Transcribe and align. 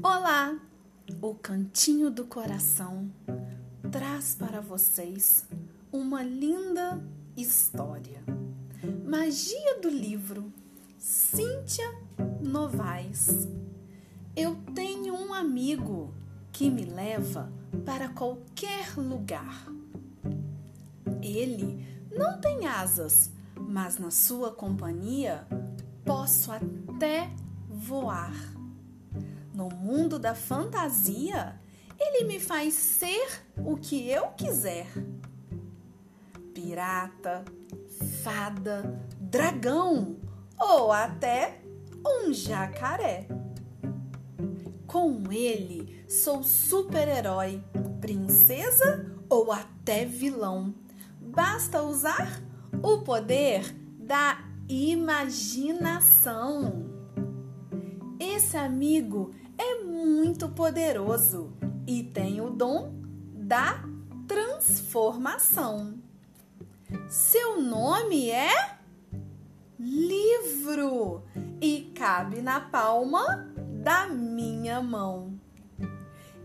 Olá! 0.00 0.56
O 1.20 1.34
Cantinho 1.34 2.08
do 2.08 2.24
Coração 2.24 3.10
traz 3.90 4.32
para 4.32 4.60
vocês 4.60 5.44
uma 5.90 6.22
linda 6.22 7.02
história. 7.36 8.22
Magia 9.04 9.80
do 9.80 9.88
livro 9.88 10.52
Cíntia 10.98 11.84
Novaes. 12.40 13.48
Eu 14.36 14.54
tenho 14.72 15.14
um 15.14 15.34
amigo 15.34 16.14
que 16.52 16.70
me 16.70 16.84
leva 16.84 17.52
para 17.84 18.08
qualquer 18.08 18.96
lugar. 18.96 19.66
Ele 21.20 21.84
não 22.16 22.40
tem 22.40 22.68
asas, 22.68 23.32
mas 23.56 23.98
na 23.98 24.12
sua 24.12 24.52
companhia 24.52 25.44
posso 26.04 26.52
até 26.52 27.28
voar. 27.68 28.57
No 29.58 29.68
mundo 29.70 30.18
da 30.20 30.36
fantasia, 30.36 31.60
ele 31.98 32.22
me 32.28 32.38
faz 32.38 32.74
ser 32.74 33.42
o 33.56 33.76
que 33.76 34.08
eu 34.08 34.28
quiser. 34.28 34.86
Pirata, 36.54 37.44
fada, 38.22 39.02
dragão 39.18 40.16
ou 40.56 40.92
até 40.92 41.60
um 42.06 42.32
jacaré. 42.32 43.26
Com 44.86 45.24
ele, 45.28 46.04
sou 46.08 46.44
super-herói, 46.44 47.60
princesa 48.00 49.12
ou 49.28 49.50
até 49.50 50.04
vilão. 50.04 50.72
Basta 51.20 51.82
usar 51.82 52.40
o 52.80 52.98
poder 52.98 53.74
da 53.98 54.38
imaginação. 54.68 55.66
Esse 58.20 58.56
amigo 58.56 59.32
muito 60.28 60.46
poderoso 60.50 61.54
e 61.86 62.02
tem 62.02 62.38
o 62.38 62.50
dom 62.50 62.92
da 63.32 63.82
transformação. 64.26 65.94
Seu 67.08 67.62
nome 67.62 68.28
é 68.28 68.76
livro 69.80 71.22
e 71.62 71.90
cabe 71.94 72.42
na 72.42 72.60
palma 72.60 73.48
da 73.82 74.06
minha 74.06 74.82
mão. 74.82 75.40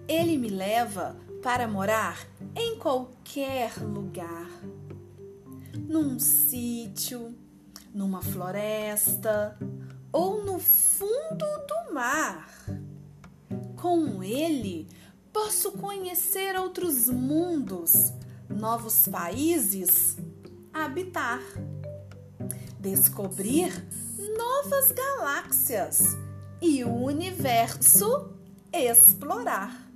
Ele 0.08 0.38
me 0.38 0.47
leva 0.47 1.18
para 1.42 1.68
morar 1.68 2.25
em 2.56 2.80
qualquer 2.80 3.73
lugar. 3.81 4.50
Num 5.90 6.18
sítio, 6.20 7.36
numa 7.94 8.22
floresta 8.22 9.58
ou 10.09 10.42
no 10.45 10.58
fundo 10.58 11.45
do 11.68 11.94
mar. 11.94 12.47
Com 13.84 14.23
ele, 14.23 14.88
posso 15.34 15.73
conhecer 15.73 16.56
outros 16.56 17.09
mundos, 17.09 18.14
novos 18.50 19.09
países, 19.09 20.16
habitar, 20.72 21.42
descobrir 22.80 23.73
novas 24.38 24.94
galáxias 24.94 26.17
e 26.62 26.81
o 26.86 26.94
universo 26.94 28.34
explorar. 28.72 29.92